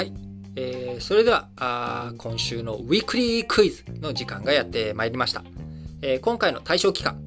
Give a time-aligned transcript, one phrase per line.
[0.00, 0.14] はい。
[0.56, 5.44] えー、それではあ、今週のウィークリークイズの時間がやってまいりました。
[6.00, 7.22] えー、今回の対象期間、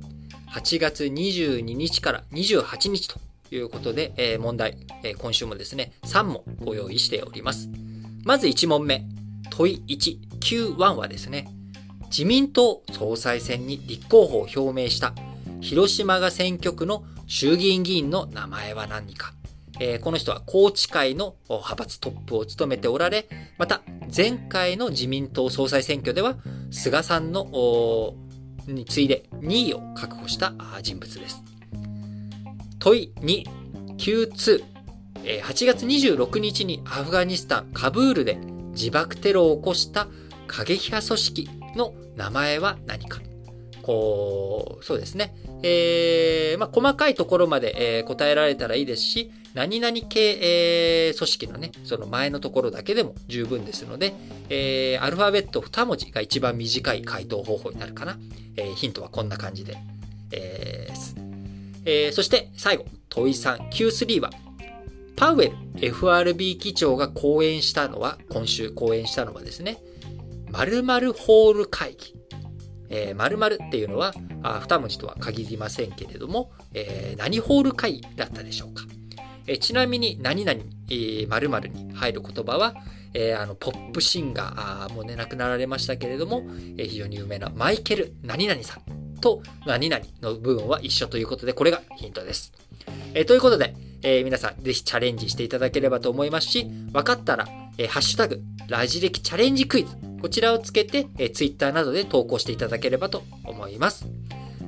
[0.49, 3.19] 8月22日から28日と
[3.51, 7.69] いうことで、えー、問題、えー、今週もですね、3問ご用意しております。
[8.23, 9.05] まず1問目、
[9.51, 11.47] 問い1、Q1 はですね、
[12.05, 15.13] 自民党総裁選に立候補を表明した
[15.61, 19.35] 広島が選挙区の衆議院議員の名前は何か。
[19.79, 23.27] えー、この人は高知会の派閥トップを務めておられ、
[23.57, 23.81] また
[24.15, 26.35] 前回の自民党総裁選挙では
[26.71, 28.15] 菅さんの
[28.67, 31.41] に次いで2位を確保した人物です。
[32.79, 33.45] 問い2、
[33.97, 34.73] Q2
[35.25, 38.35] え、8月26日にアフガニスタン、カブールで
[38.73, 40.07] 自爆テロを起こした
[40.47, 43.21] 過激派組織の名前は何か
[43.83, 45.35] こう、そうですね。
[45.61, 54.15] えー、まあ、細かいところまで、えー、答えられたらいいですし、何々系、えー、組織のね、その前のところだけでも十分ですので、
[54.49, 58.17] えー、アルファベット2文字が一番短い回答方法になるかな。
[58.55, 59.77] えー、ヒントはこんな感じで、
[60.31, 61.33] えー
[61.85, 64.31] えー、そして最後、問い3、Q3 は、
[65.15, 69.77] パウエル FRB 議長が講演したのは、今週講演したのはですね、
[70.51, 72.22] 〇〇ホール会議。
[72.89, 78.83] えー、〇〇っていうのは、あ二文字とは限りませんけれども、えー、何ホール会だったでしょうか。
[79.47, 80.59] えー、ちなみに、何々、
[80.89, 82.75] えー、〇〇に入る言葉は、
[83.13, 86.43] えー、あの、ポップシンガー、あもうね、亡くなられましたけれども、
[86.77, 92.53] えー、非常に有名なマイケル何々さんと何々の部分は一緒ということで、これがヒントです。
[93.13, 97.47] えー、ということで、えー、皆さんぜひチャレンジしていただければと思いますし、分かったら、
[97.77, 104.07] えー、ハッシュタグ、ラジ歴チャレンジクイズ、こちらをつけて、えー、Twitter などで投稿していただければと思います。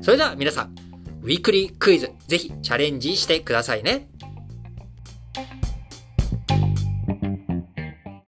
[0.02, 0.75] それでは皆さん、
[1.23, 4.09] ウィークリークイズ、ぜひチャレンジしてくださいね。